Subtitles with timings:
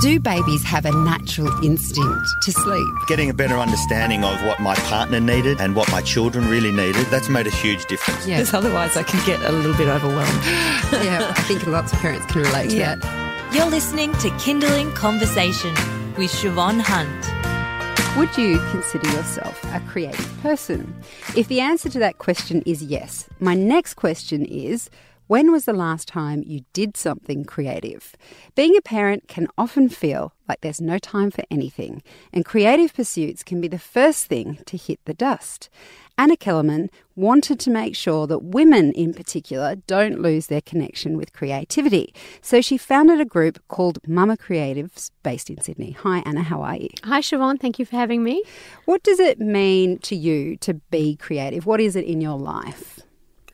[0.00, 2.86] Do babies have a natural instinct to sleep?
[3.06, 7.06] Getting a better understanding of what my partner needed and what my children really needed,
[7.06, 8.26] that's made a huge difference.
[8.26, 10.44] Because otherwise I can get a little bit overwhelmed.
[11.04, 12.96] yeah, I think lots of parents can relate to Yeah.
[12.96, 13.54] that.
[13.54, 15.72] You're listening to Kindling Conversation
[16.16, 18.16] with Siobhan Hunt.
[18.18, 20.94] Would you consider yourself a creative person?
[21.36, 24.90] If the answer to that question is yes, my next question is
[25.26, 28.14] when was the last time you did something creative?
[28.54, 33.42] Being a parent can often feel like there's no time for anything, and creative pursuits
[33.42, 35.68] can be the first thing to hit the dust.
[36.16, 41.32] Anna Kellerman wanted to make sure that women in particular don't lose their connection with
[41.32, 42.14] creativity.
[42.40, 45.92] So she founded a group called Mama Creatives based in Sydney.
[46.02, 46.88] Hi, Anna, how are you?
[47.04, 47.60] Hi, Siobhan.
[47.60, 48.42] Thank you for having me.
[48.84, 51.66] What does it mean to you to be creative?
[51.66, 53.00] What is it in your life?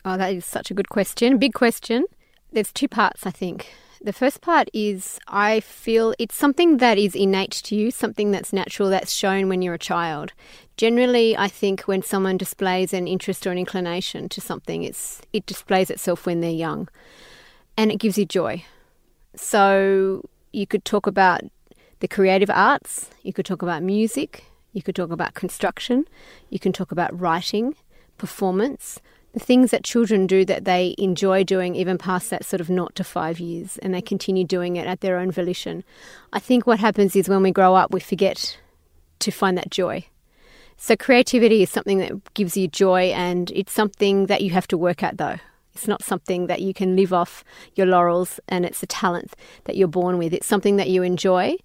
[0.04, 1.38] Oh, that is such a good question.
[1.38, 2.04] Big question.
[2.50, 3.72] There's two parts, I think.
[4.04, 8.52] The first part is I feel it's something that is innate to you, something that's
[8.52, 10.32] natural, that's shown when you're a child.
[10.76, 15.46] Generally, I think when someone displays an interest or an inclination to something, it's it
[15.46, 16.88] displays itself when they're young,
[17.76, 18.64] and it gives you joy.
[19.36, 21.42] So you could talk about
[22.00, 26.08] the creative arts, you could talk about music, you could talk about construction,
[26.50, 27.76] you can talk about writing,
[28.18, 29.00] performance,
[29.32, 32.94] the things that children do that they enjoy doing even past that sort of not
[32.94, 35.84] to five years and they continue doing it at their own volition.
[36.32, 38.58] I think what happens is when we grow up, we forget
[39.20, 40.06] to find that joy.
[40.76, 44.76] So creativity is something that gives you joy and it's something that you have to
[44.76, 45.36] work at though.
[45.74, 47.44] It's not something that you can live off
[47.74, 49.32] your laurels and it's a talent
[49.64, 50.34] that you're born with.
[50.34, 51.56] It's something that you enjoy.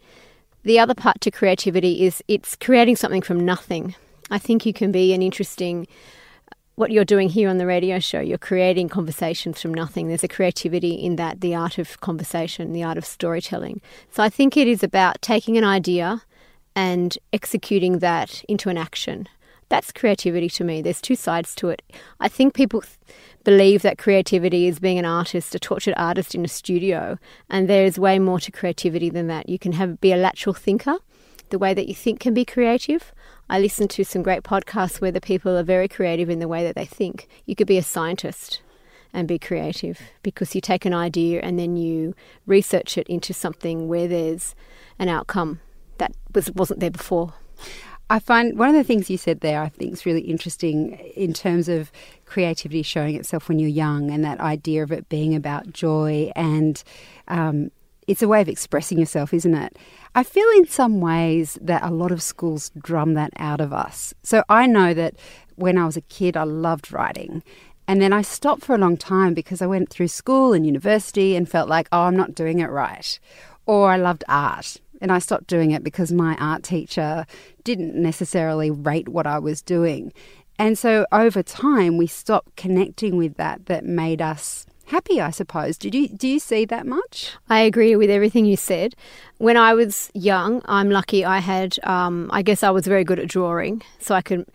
[0.63, 3.95] The other part to creativity is it's creating something from nothing.
[4.29, 5.87] I think you can be an interesting
[6.77, 10.07] what you're doing here on the radio show, you're creating conversations from nothing.
[10.07, 13.81] There's a creativity in that, the art of conversation, the art of storytelling.
[14.11, 16.21] So I think it is about taking an idea
[16.75, 19.27] and executing that into an action.
[19.69, 20.83] That's creativity to me.
[20.83, 21.81] There's two sides to it.
[22.19, 22.93] I think people th-
[23.43, 27.17] believe that creativity is being an artist, a tortured artist in a studio,
[27.49, 29.49] and there's way more to creativity than that.
[29.49, 30.97] You can have be a lateral thinker.
[31.49, 33.13] The way that you think can be creative.
[33.49, 36.63] I listen to some great podcasts where the people are very creative in the way
[36.63, 37.27] that they think.
[37.45, 38.61] You could be a scientist
[39.13, 42.13] and be creative because you take an idea and then you
[42.45, 44.53] research it into something where there's
[44.99, 45.61] an outcome
[45.97, 47.33] that was wasn't there before.
[48.09, 51.33] I find one of the things you said there I think is really interesting in
[51.33, 51.91] terms of
[52.25, 56.81] creativity showing itself when you're young and that idea of it being about joy and
[57.27, 57.71] um,
[58.07, 59.77] it's a way of expressing yourself, isn't it?
[60.15, 64.13] I feel in some ways that a lot of schools drum that out of us.
[64.23, 65.15] So I know that
[65.55, 67.43] when I was a kid, I loved writing.
[67.87, 71.35] And then I stopped for a long time because I went through school and university
[71.35, 73.19] and felt like, oh, I'm not doing it right.
[73.65, 77.25] Or I loved art and I stopped doing it because my art teacher
[77.63, 80.13] didn't necessarily rate what I was doing.
[80.59, 85.77] And so over time, we stopped connecting with that that made us happy, I suppose.
[85.77, 87.35] Did you do you see that much?
[87.49, 88.95] I agree with everything you said.
[89.37, 93.19] When I was young, I'm lucky I had, um, I guess I was very good
[93.19, 94.47] at drawing, so I could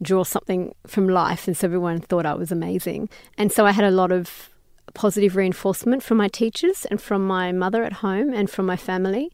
[0.00, 3.08] draw something from life, and so everyone thought I was amazing.
[3.38, 4.50] And so I had a lot of
[4.94, 9.30] positive reinforcement from my teachers and from my mother at home and from my family.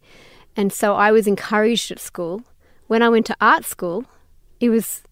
[0.57, 2.43] And so I was encouraged at school.
[2.87, 4.05] When I went to art school,
[4.61, 5.03] it was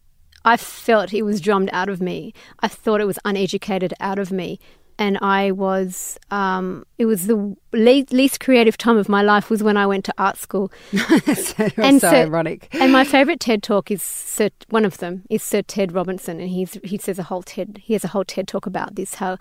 [0.45, 2.33] I felt it was drummed out of me.
[2.61, 4.59] I thought it was uneducated out of me.
[4.99, 7.35] And I was, um, it was the
[7.71, 10.71] le- least creative time of my life was when I went to art school.
[10.91, 12.67] so, And so so- ironic.
[12.71, 16.49] And my favourite TED talk is Sir, one of them is Sir Ted Robinson, and
[16.49, 19.37] he's he says a whole TED he has a whole TED talk about this how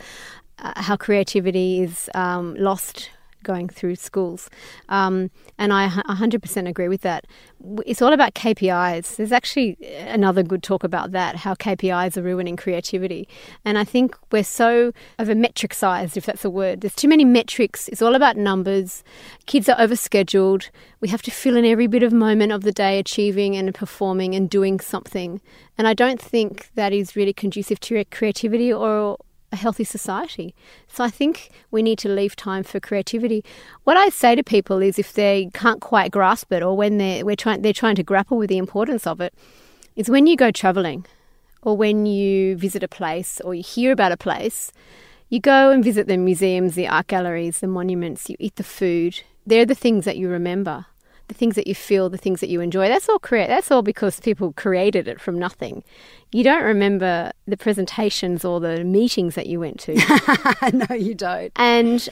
[0.59, 3.11] uh, how creativity is um, lost
[3.47, 4.51] going through schools,
[4.91, 7.27] um, and I 100% agree with that.
[7.87, 9.17] It's all about KPIs.
[9.17, 13.29] There's actually another good talk about that how KPIs are ruining creativity,
[13.65, 16.81] and I think we're so over metricized, if that's a word.
[16.81, 17.89] There's too many metrics.
[17.89, 19.05] It's all about numbers.
[19.47, 20.69] Kids are overscheduled.
[21.01, 24.35] We have to fill in every bit of moment of the day achieving and performing
[24.35, 25.41] and doing something.
[25.79, 29.19] And I don't think that is really conducive to creativity or
[29.53, 30.55] a healthy society.
[30.89, 33.45] So I think we need to leave time for creativity.
[33.85, 37.25] What I say to people is if they can't quite grasp it or when they're,
[37.25, 39.35] we're trying, they're trying to grapple with the importance of it,
[39.95, 41.07] is when you go traveling
[41.63, 44.73] or when you visit a place or you hear about a place,
[45.29, 49.23] you go and visit the museums, the art galleries, the monuments, you eat the food.
[49.47, 50.87] They're the things that you remember,
[51.29, 52.89] the things that you feel, the things that you enjoy.
[52.89, 53.49] That's all create.
[53.49, 55.83] That's all because people created it from nothing.
[56.33, 59.95] You don't remember the presentations or the meetings that you went to.
[60.73, 61.53] no, you don't.
[61.57, 62.09] And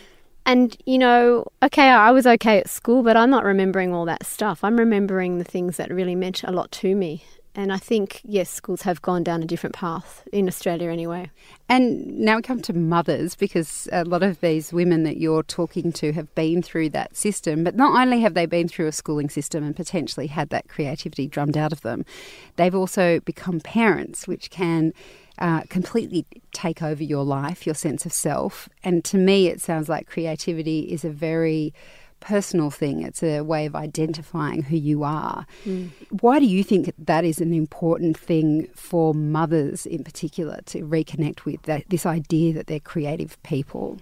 [0.47, 4.27] And, you know, okay, I was okay at school, but I'm not remembering all that
[4.27, 4.63] stuff.
[4.63, 7.25] I'm remembering the things that really meant a lot to me.
[7.57, 11.31] And I think, yes, schools have gone down a different path in Australia anyway.
[11.69, 15.93] And now we come to mothers because a lot of these women that you're talking
[15.93, 19.31] to have been through that system, but not only have they been through a schooling
[19.31, 22.05] system and potentially had that creativity drummed out of them,
[22.57, 24.93] they've also become parents, which can
[25.39, 28.69] uh, completely take over your life, your sense of self.
[28.83, 31.73] And to me, it sounds like creativity is a very
[32.25, 33.03] personal thing.
[33.03, 35.47] It's a way of identifying who you are.
[35.65, 35.91] Mm.
[36.21, 41.45] Why do you think that is an important thing for mothers in particular to reconnect
[41.45, 43.99] with that, this idea that they're creative people?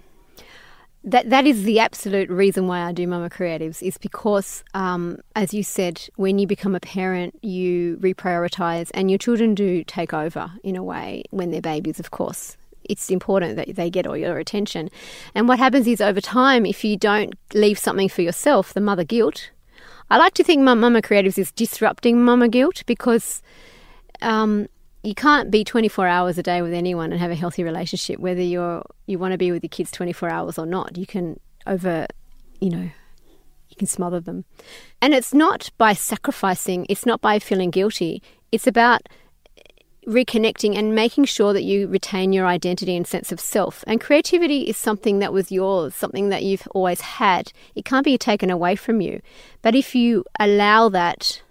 [1.05, 5.53] That that is the absolute reason why I do Mama Creatives is because, um, as
[5.53, 10.49] you said, when you become a parent, you reprioritize, and your children do take over
[10.63, 14.37] in a way when they're babies, of course it's important that they get all your
[14.37, 14.89] attention.
[15.35, 19.03] And what happens is over time, if you don't leave something for yourself, the mother
[19.03, 19.51] guilt.
[20.09, 23.41] I like to think Mama Creatives is disrupting mama guilt because
[24.21, 24.67] um,
[25.03, 28.41] you can't be 24 hours a day with anyone and have a healthy relationship, whether
[28.41, 30.97] you're you want to be with your kids 24 hours or not.
[30.97, 32.07] You can over,
[32.59, 32.89] you know,
[33.69, 34.45] you can smother them.
[35.01, 38.21] And it's not by sacrificing, it's not by feeling guilty.
[38.51, 39.09] It's about
[40.07, 43.83] reconnecting and making sure that you retain your identity and sense of self.
[43.87, 47.51] And creativity is something that was yours, something that you've always had.
[47.75, 49.21] It can't be taken away from you.
[49.61, 51.41] But if you allow that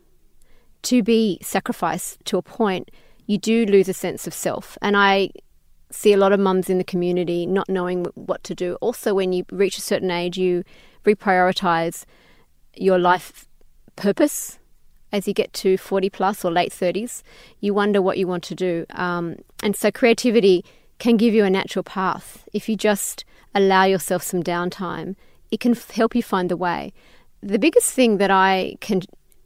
[0.82, 2.90] to be sacrificed to a point,
[3.26, 4.76] you do lose a sense of self.
[4.82, 5.30] And I
[5.90, 8.76] see a lot of mums in the community not knowing what to do.
[8.80, 10.64] Also, when you reach a certain age, you
[11.04, 12.04] reprioritize
[12.74, 13.46] your life
[13.96, 14.58] purpose
[15.12, 17.22] as you get to 40 plus or late 30s,
[17.60, 18.86] you wonder what you want to do.
[18.90, 20.64] Um, and so creativity
[20.98, 22.48] can give you a natural path.
[22.52, 23.24] If you just
[23.54, 25.16] allow yourself some downtime,
[25.50, 26.92] it can help you find the way.
[27.42, 29.02] The biggest thing that I can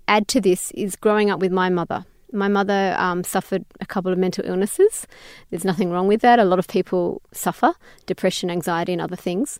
[0.06, 2.04] add to this is growing up with my mother.
[2.32, 5.06] My mother um, suffered a couple of mental illnesses.
[5.50, 6.38] There's nothing wrong with that.
[6.38, 7.72] A lot of people suffer
[8.04, 9.58] depression, anxiety, and other things.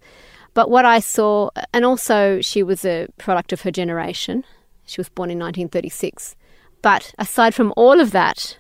[0.55, 4.45] But what I saw, and also she was a product of her generation,
[4.87, 6.37] she was born in 1936.
[6.83, 8.59] But aside from all of that,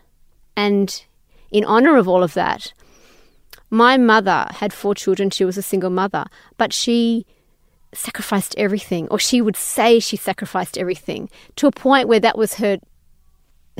[0.56, 1.04] and
[1.50, 2.72] in honor of all of that,
[3.70, 5.30] my mother had four children.
[5.30, 6.24] She was a single mother,
[6.56, 7.26] but she
[7.92, 12.54] sacrificed everything, or she would say she sacrificed everything to a point where that was
[12.54, 12.78] her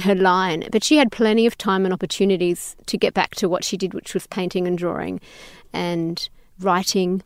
[0.02, 0.64] her line.
[0.70, 3.94] But she had plenty of time and opportunities to get back to what she did,
[3.94, 5.20] which was painting and drawing
[5.72, 6.28] and
[6.60, 7.22] writing.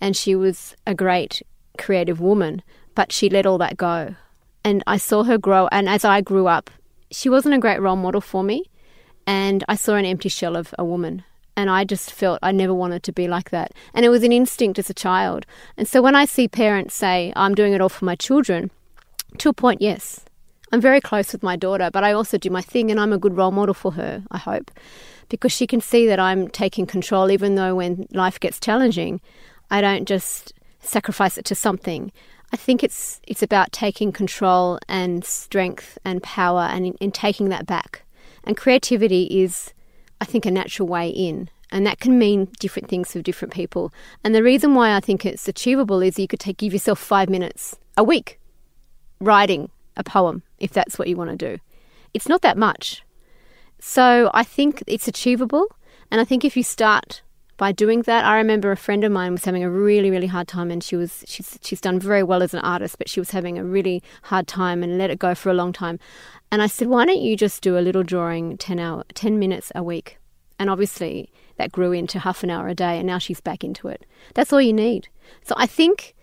[0.00, 1.42] And she was a great
[1.78, 2.62] creative woman,
[2.94, 4.16] but she let all that go
[4.64, 5.68] and I saw her grow.
[5.72, 6.70] And as I grew up,
[7.10, 8.64] she wasn't a great role model for me.
[9.26, 11.24] And I saw an empty shell of a woman.
[11.56, 13.72] And I just felt I never wanted to be like that.
[13.92, 15.46] And it was an instinct as a child.
[15.76, 18.70] And so when I see parents say, I'm doing it all for my children,
[19.38, 20.24] to a point, yes.
[20.72, 23.18] I'm very close with my daughter, but I also do my thing and I'm a
[23.18, 24.70] good role model for her, I hope,
[25.28, 29.20] because she can see that I'm taking control, even though when life gets challenging,
[29.70, 32.12] I don't just sacrifice it to something.
[32.52, 37.48] I think it's it's about taking control and strength and power and in, in taking
[37.50, 38.02] that back.
[38.44, 39.72] And creativity is,
[40.20, 41.48] I think, a natural way in.
[41.70, 43.92] And that can mean different things for different people.
[44.24, 47.28] And the reason why I think it's achievable is you could take give yourself five
[47.28, 48.40] minutes a week
[49.20, 51.58] writing a poem if that's what you want to do.
[52.12, 53.04] It's not that much.
[53.78, 55.66] So I think it's achievable.
[56.10, 57.22] And I think if you start
[57.60, 58.24] by doing that.
[58.24, 60.96] I remember a friend of mine was having a really, really hard time, and she
[60.96, 64.02] was she's she's done very well as an artist, but she was having a really
[64.22, 65.98] hard time and let it go for a long time.
[66.50, 69.70] And I said, why don't you just do a little drawing ten hour, ten minutes
[69.74, 70.16] a week?
[70.58, 73.88] And obviously that grew into half an hour a day, and now she's back into
[73.88, 74.06] it.
[74.34, 75.08] That's all you need.
[75.42, 76.14] So I think,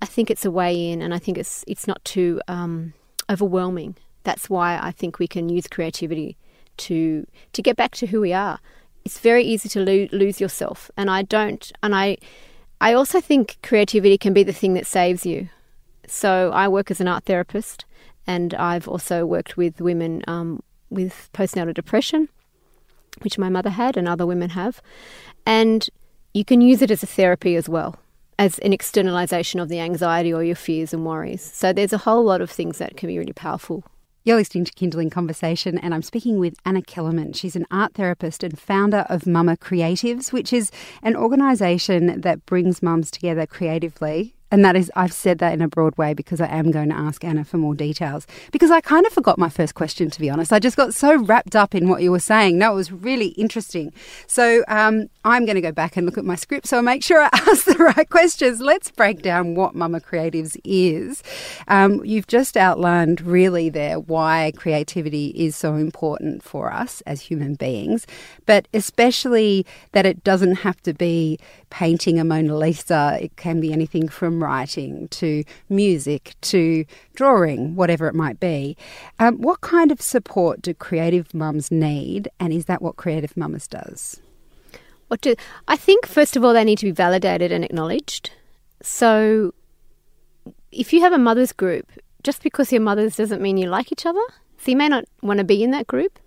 [0.00, 2.94] I think it's a way in, and I think it's it's not too um,
[3.28, 3.96] overwhelming.
[4.22, 6.36] That's why I think we can use creativity
[6.76, 8.60] to to get back to who we are
[9.04, 10.90] it's very easy to lo- lose yourself.
[10.96, 12.18] And I don't, and I,
[12.80, 15.48] I also think creativity can be the thing that saves you.
[16.06, 17.84] So I work as an art therapist,
[18.26, 22.28] and I've also worked with women um, with postnatal depression,
[23.22, 24.82] which my mother had and other women have.
[25.46, 25.88] And
[26.34, 27.96] you can use it as a therapy as well,
[28.38, 31.42] as an externalization of the anxiety or your fears and worries.
[31.42, 33.84] So there's a whole lot of things that can be really powerful
[34.24, 37.32] you're listening to Kindling Conversation, and I'm speaking with Anna Kellerman.
[37.32, 40.70] She's an art therapist and founder of Mama Creatives, which is
[41.02, 45.66] an organisation that brings mums together creatively And that is, I've said that in a
[45.66, 48.26] broad way because I am going to ask Anna for more details.
[48.52, 50.52] Because I kind of forgot my first question, to be honest.
[50.52, 52.58] I just got so wrapped up in what you were saying.
[52.58, 53.94] No, it was really interesting.
[54.26, 57.02] So um, I'm going to go back and look at my script so I make
[57.02, 58.60] sure I ask the right questions.
[58.60, 61.22] Let's break down what Mama Creatives is.
[61.68, 67.54] Um, you've just outlined really there why creativity is so important for us as human
[67.54, 68.06] beings,
[68.44, 71.38] but especially that it doesn't have to be
[71.70, 73.18] painting a Mona Lisa.
[73.20, 76.84] It can be anything from writing to music to
[77.14, 78.76] drawing, whatever it might be.
[79.18, 83.66] Um, what kind of support do creative mums need, and is that what Creative Mamas
[83.66, 84.20] does?
[85.08, 85.34] What do
[85.68, 86.06] I think?
[86.06, 88.30] First of all, they need to be validated and acknowledged.
[88.82, 89.52] So,
[90.70, 94.06] if you have a mothers group, just because you're mothers doesn't mean you like each
[94.06, 94.22] other.
[94.58, 96.18] So you may not want to be in that group.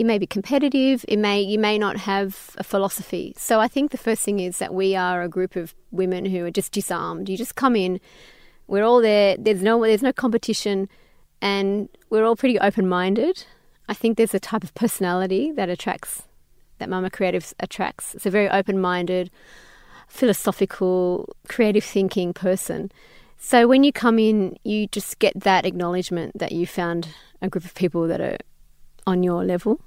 [0.00, 1.04] It may be competitive.
[1.08, 3.34] It may you may not have a philosophy.
[3.36, 6.46] So I think the first thing is that we are a group of women who
[6.46, 7.28] are just disarmed.
[7.28, 8.00] You just come in.
[8.66, 9.36] We're all there.
[9.38, 10.88] There's no there's no competition,
[11.42, 13.44] and we're all pretty open minded.
[13.90, 16.22] I think there's a type of personality that attracts
[16.78, 18.14] that Mama Creatives attracts.
[18.14, 19.30] It's a very open minded,
[20.08, 22.90] philosophical, creative thinking person.
[23.36, 27.08] So when you come in, you just get that acknowledgement that you found
[27.42, 28.38] a group of people that are
[29.06, 29.78] on your level.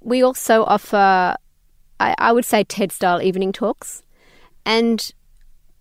[0.00, 1.36] We also offer,
[1.98, 4.02] I, I would say, TED style evening talks.
[4.64, 5.12] And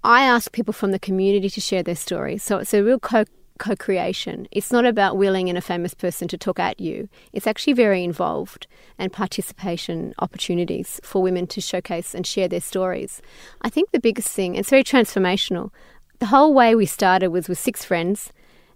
[0.04, 2.44] I ask people from the community to share their stories.
[2.44, 3.26] So it's a real co
[3.60, 4.48] co creation.
[4.52, 8.04] It's not about willing in a famous person to talk at you, it's actually very
[8.04, 8.66] involved
[8.98, 13.22] and participation opportunities for women to showcase and share their stories.
[13.62, 15.72] I think the biggest thing, it's very transformational.
[16.20, 18.34] The whole way we started was with six friends,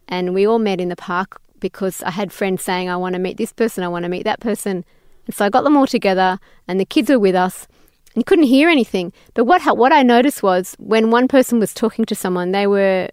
[0.08, 3.20] and we all met in the park because I had friends saying, I want to
[3.20, 4.84] meet this person, I want to meet that person.
[5.26, 7.68] And so I got them all together, and the kids were with us.
[8.14, 9.14] And you couldn't hear anything.
[9.34, 13.10] But what what I noticed was when one person was talking to someone, they were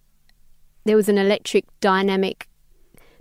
[0.84, 2.48] there was an electric dynamic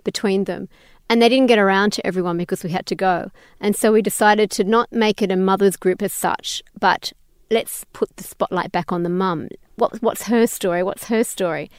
[0.02, 0.68] between them.
[1.08, 3.30] And they didn't get around to everyone because we had to go.
[3.60, 7.12] And so we decided to not make it a mother's group as such, but
[7.50, 9.48] let's put the spotlight back on the mum.
[9.76, 10.82] What, what's her story?
[10.82, 11.70] What's her story?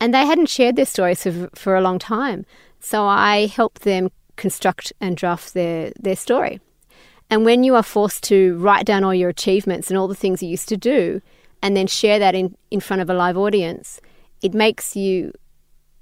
[0.00, 2.46] And they hadn't shared their stories for, for a long time.
[2.80, 6.60] So I help them construct and draft their, their story.
[7.28, 10.42] And when you are forced to write down all your achievements and all the things
[10.42, 11.22] you used to do,
[11.62, 14.00] and then share that in, in front of a live audience,
[14.42, 15.32] it makes you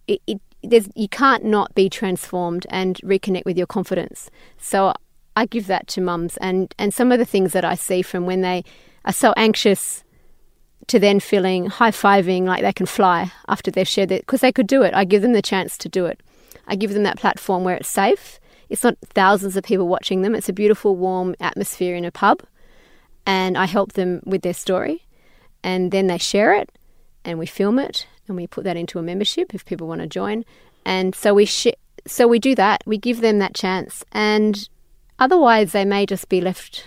[0.06, 0.40] it, it
[0.94, 4.30] you can't not be transformed and reconnect with your confidence.
[4.58, 4.92] So
[5.36, 8.26] I give that to mums and and some of the things that I see from
[8.26, 8.64] when they
[9.04, 10.02] are so anxious
[10.88, 14.52] to then feeling high fiving like they can fly after they've shared it because they
[14.52, 14.94] could do it.
[14.94, 16.20] I give them the chance to do it.
[16.68, 18.38] I give them that platform where it's safe.
[18.68, 20.34] It's not thousands of people watching them.
[20.34, 22.42] It's a beautiful, warm atmosphere in a pub,
[23.26, 25.06] and I help them with their story,
[25.64, 26.70] and then they share it,
[27.24, 30.06] and we film it, and we put that into a membership if people want to
[30.06, 30.44] join.
[30.84, 32.82] And so we sh- so we do that.
[32.86, 34.68] We give them that chance, and
[35.18, 36.84] otherwise they may just be left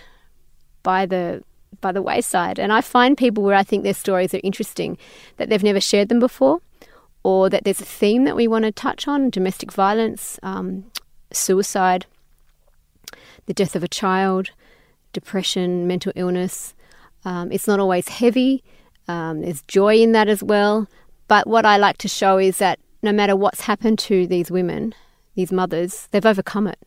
[0.84, 1.42] by the
[1.80, 2.60] by the wayside.
[2.60, 4.98] And I find people where I think their stories are interesting
[5.36, 6.60] that they've never shared them before,
[7.24, 10.84] or that there's a theme that we want to touch on: domestic violence, um,
[11.32, 12.06] suicide,
[13.46, 14.50] the death of a child,
[15.12, 16.74] depression, mental illness.
[17.24, 18.64] Um, it's not always heavy.
[19.08, 20.88] Um, there's joy in that as well.
[21.28, 24.94] But what I like to show is that no matter what's happened to these women,
[25.34, 26.78] these mothers, they've overcome it.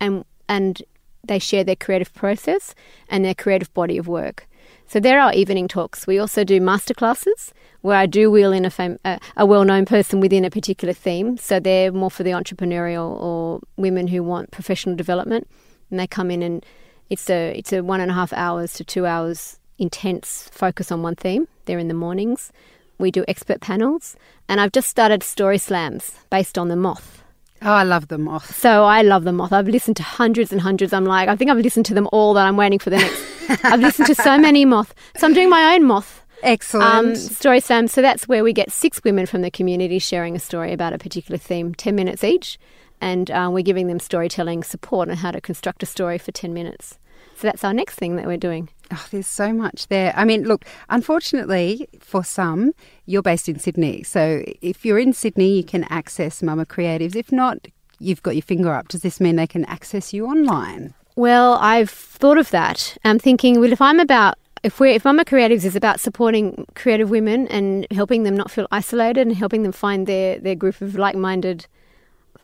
[0.00, 0.82] And and
[1.26, 2.74] they share their creative process
[3.08, 4.46] and their creative body of work.
[4.88, 6.06] So there are evening talks.
[6.06, 10.20] We also do masterclasses where I do wheel in a, fam- a, a well-known person
[10.20, 11.36] within a particular theme.
[11.36, 15.48] So they're more for the entrepreneurial or women who want professional development,
[15.90, 16.64] and they come in and
[17.10, 21.02] it's a it's a one and a half hours to two hours intense focus on
[21.02, 21.46] one theme.
[21.66, 22.52] They're in the mornings.
[22.98, 24.16] We do expert panels,
[24.48, 27.22] and I've just started story slams based on the moth.
[27.62, 28.54] Oh, I love the moth.
[28.54, 29.52] So I love the moth.
[29.52, 30.92] I've listened to hundreds and hundreds.
[30.92, 33.22] I'm like, I think I've listened to them all that I'm waiting for the next.
[33.64, 34.94] I've listened to so many moth.
[35.16, 36.22] So I'm doing my own moth.
[36.42, 36.94] Excellent.
[36.94, 37.88] Um, story slam.
[37.88, 40.98] So that's where we get six women from the community sharing a story about a
[40.98, 42.58] particular theme, 10 minutes each.
[43.00, 46.54] And uh, we're giving them storytelling support on how to construct a story for 10
[46.54, 46.98] minutes.
[47.36, 48.70] So that's our next thing that we're doing.
[48.90, 50.14] Oh, there's so much there.
[50.16, 52.72] I mean, look, unfortunately for some,
[53.04, 54.02] you're based in Sydney.
[54.04, 57.14] So if you're in Sydney, you can access Mama Creatives.
[57.14, 58.88] If not, you've got your finger up.
[58.88, 60.94] Does this mean they can access you online?
[61.16, 62.96] Well, I've thought of that.
[63.04, 67.08] I'm thinking, well, if I'm about if we if Mama Creatives is about supporting creative
[67.10, 70.96] women and helping them not feel isolated and helping them find their their group of
[70.96, 71.66] like-minded,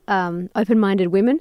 [0.09, 1.41] um, open-minded women,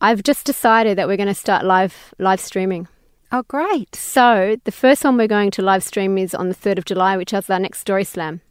[0.00, 2.88] I've just decided that we're going to start live live streaming.
[3.30, 3.94] Oh, great.
[3.94, 7.16] So the first one we're going to live stream is on the 3rd of July,
[7.16, 8.42] which is our next Story Slam.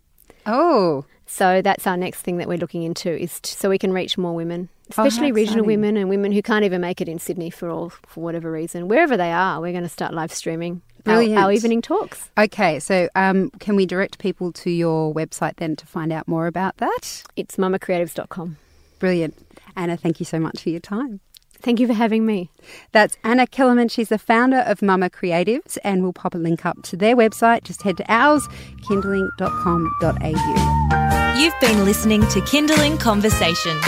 [0.48, 3.94] Oh, So that's our next thing that we're looking into is t- so we can
[3.94, 5.82] reach more women, Oh, especially regional exciting.
[5.82, 8.88] women and women who can't even make it in Sydney for all for whatever reason.
[8.88, 12.30] Wherever they are, we're going to start live streaming our, our evening talks.
[12.38, 12.80] okay.
[12.80, 16.78] So, um, can we direct people to your website then to find out more about
[16.78, 17.24] that?
[17.36, 18.58] It's mamacreatives.com.
[19.00, 19.38] Brilliant.
[19.76, 21.20] Anna, thank you so much for your time.
[21.62, 22.50] Thank you for having me.
[22.92, 23.90] That's Anna Kellerman.
[23.90, 27.64] She's the founder of Mama Creatives, and we'll pop a link up to their website.
[27.64, 28.48] Just head to ours,
[28.88, 31.38] kindling.com.au.
[31.40, 33.80] You've been listening to Kindling Conversation.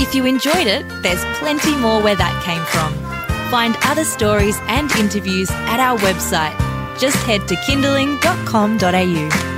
[0.00, 2.94] If you enjoyed it, there's plenty more where that came from.
[3.50, 6.56] Find other stories and interviews at our website.
[6.98, 9.57] Just head to kindling.com.au.